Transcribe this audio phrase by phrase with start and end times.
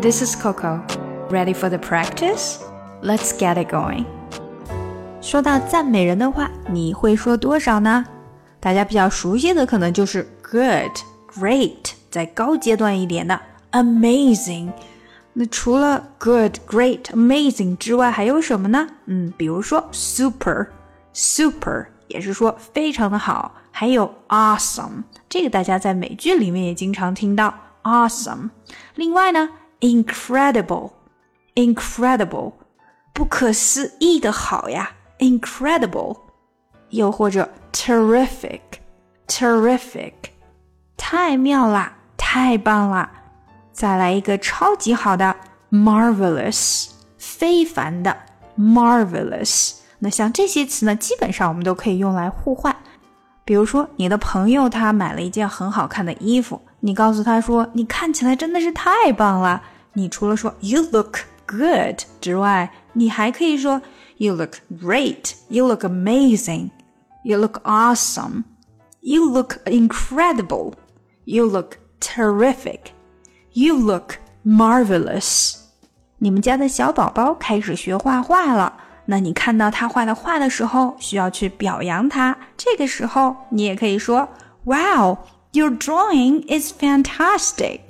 [0.00, 0.80] This is Coco.
[1.30, 2.58] Ready for the practice?
[3.02, 4.04] Let's get it going.
[5.20, 8.04] 说到赞美人的话，你会说多少呢？
[8.60, 13.40] 大家比较熟悉的可能就是 good、great，再高阶段一点的
[13.72, 14.70] amazing。
[15.32, 18.86] 那除了 good、great、amazing 之外，还有什么呢？
[19.06, 27.52] 嗯，比如说 super、super 也是说非常的好，还有 awesome，这个大家在美剧里面也经常听到
[27.82, 28.50] awesome。
[28.94, 29.50] 另外呢
[29.81, 30.91] ，incredible、
[31.55, 32.53] incredible，
[33.13, 36.17] 不可思议的好呀，incredible。
[36.91, 38.59] 又或者 terrific、
[39.25, 40.11] terrific，
[40.97, 43.09] 太妙啦，太棒啦。
[43.71, 45.33] 再来一个超级好的
[45.71, 48.17] marvelous，非凡的
[48.59, 49.75] marvelous。
[49.99, 52.75] 那像这些词呢，基本上我们都可以用来互换。
[53.45, 59.61] 比如说，你的朋友他买了一件很好看的衣服，你告诉他说：“你看起来真的是太棒了。”
[59.92, 63.80] 你除了说 “You look good” 之外，你还可以说
[64.16, 75.56] “You look great”、“You look amazing”、“You look awesome”、“You look incredible”、“You look terrific”、“You look marvelous”。
[76.18, 78.72] 你们家的小宝宝开始学画画了。
[79.08, 82.36] 那你看到他画的画的时候，需要去表扬他。
[82.56, 84.28] 这个时候，你也可以说：“
[84.64, 85.18] Wow,
[85.52, 87.80] your drawing is fantastic!”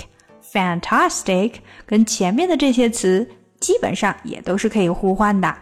[0.52, 3.28] Fantastic 跟前面的这些词
[3.60, 5.54] 基本上也都是可以互换的。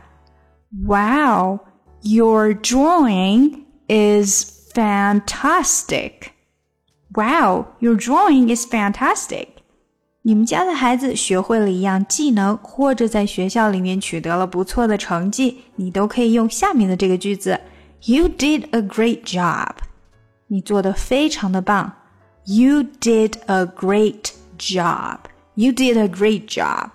[0.86, 1.61] Wow,
[2.03, 6.30] your drawing is fantastic!
[7.14, 9.48] Wow, your drawing is fantastic!
[10.22, 17.61] 你们家的孩子学会了一样技能，或者在学校里面取得了不错的成绩，你都可以用下面的这个句子：
[18.03, 19.75] You did a great job。
[20.48, 21.92] 你做的非常的棒。
[22.47, 25.19] You did a great job.
[25.55, 26.91] You did a great job.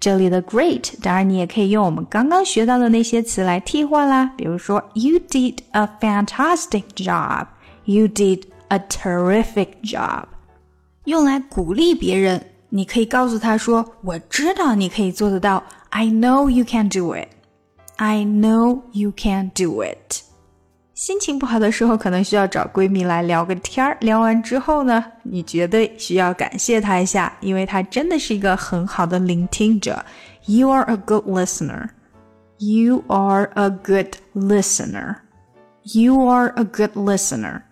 [0.00, 4.26] 这里的 great，当然你也可以用我们刚刚学到的那些词来替换啦。
[4.36, 7.46] 比如说，You did a fantastic job.
[7.84, 10.24] You did a terrific job.
[11.04, 15.64] 用来鼓励别人，你可以告诉他说：“我知道你可以做得到。
[15.90, 17.28] I know you can do it.
[17.96, 20.21] I know you can do it.”
[21.03, 23.97] ”心情不好的时候，可能需要找闺蜜来聊个天儿。
[23.99, 30.01] 聊完之后呢，你绝对需要感谢她一下，因为她真的是一个很好的聆听者。
[30.45, 31.89] You are a good listener.
[32.57, 35.17] You are a good listener.
[35.83, 37.63] You are a good listener.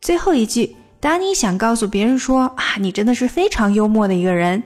[0.00, 4.62] 最后一句，当你想告诉别人说啊，你真的是非常幽默的一个人，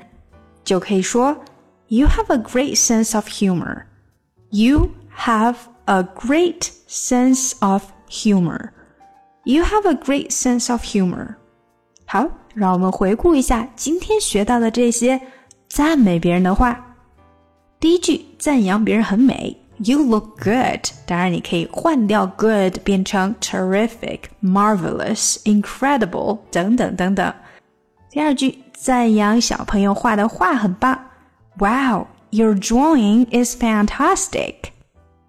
[0.65, 1.44] 就可以说。
[1.88, 3.84] You have a great sense of humor.
[4.50, 8.71] You have a great sense of humor.
[9.44, 11.37] You have a great sense of humor.
[12.06, 15.19] 好， 让我们回顾一下今天学到的这些
[15.69, 16.95] 赞美别人的话。
[17.79, 20.88] 第一句，赞扬别人很美，You look good。
[21.07, 27.34] 当然，你可以换掉 good 变成 terrific、marvelous、incredible 等等等等。
[28.09, 31.00] 第二句，赞扬小朋友画的画很棒。
[31.57, 34.56] Wow, your drawing is fantastic.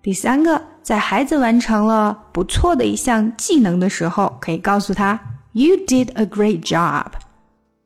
[0.03, 5.19] 第三个，在孩子完成了不错的一项技能的时候，可以告诉他
[5.54, 7.14] You did a great job.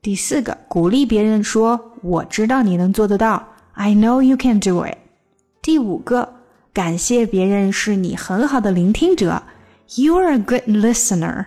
[0.02, 4.98] 第四个，鼓励别人说我知道你能做得到，I know you can do it.
[5.62, 6.34] 第五个，
[6.74, 9.44] 感谢别人是你很好的聆听者，
[9.96, 11.46] You are a good listener.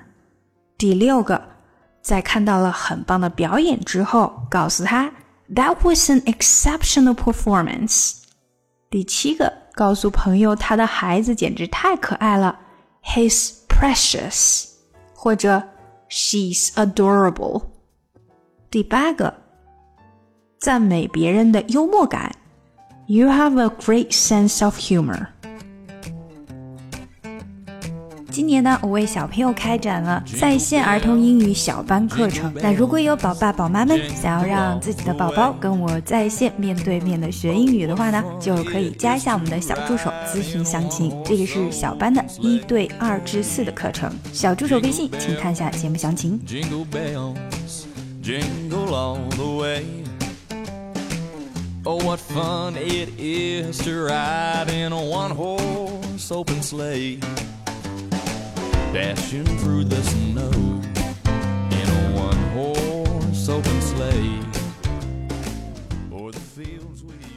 [0.79, 1.43] 第六个，
[2.01, 5.11] 在看到了很棒的表演之后，告诉他。
[5.55, 8.23] That was an exceptional performance。
[8.89, 12.59] 第七个，告诉朋友他的孩子简直太可爱了，
[13.05, 14.69] He's precious，
[15.13, 15.63] 或者
[16.09, 17.63] She's adorable。
[18.71, 19.35] 第八个，
[20.59, 22.33] 赞美别人的幽默感，
[23.07, 25.29] You have a great sense of humor。
[28.32, 32.54] 今年呢，我为小朋友开展了在线儿童英语小班课程。
[32.62, 41.12] 那如果有宝爸宝妈们想要让自己的宝宝跟我在线面对面的学英语的话呢，就可以加一下我们的小助手咨询详情。
[41.26, 46.40] 这个是小班的一对二至四的课程，小助手微信请看一下节目详情。
[51.86, 57.18] Oh, what fun it is to ride in a one horse open sleigh,
[59.00, 60.52] dashing through the snow
[61.80, 64.42] in a one horse open sleigh.
[66.12, 67.29] O'er the fields we